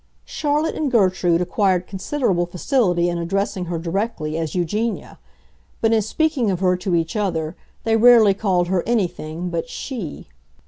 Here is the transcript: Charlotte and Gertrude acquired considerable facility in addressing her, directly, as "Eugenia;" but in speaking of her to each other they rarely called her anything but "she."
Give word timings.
Charlotte 0.25 0.73
and 0.73 0.89
Gertrude 0.91 1.41
acquired 1.41 1.85
considerable 1.85 2.47
facility 2.47 3.07
in 3.07 3.19
addressing 3.19 3.65
her, 3.65 3.77
directly, 3.77 4.35
as 4.35 4.55
"Eugenia;" 4.55 5.19
but 5.79 5.93
in 5.93 6.01
speaking 6.01 6.49
of 6.49 6.59
her 6.59 6.75
to 6.75 6.95
each 6.95 7.15
other 7.15 7.55
they 7.83 7.95
rarely 7.95 8.33
called 8.33 8.67
her 8.67 8.81
anything 8.87 9.51
but 9.51 9.69
"she." 9.69 10.27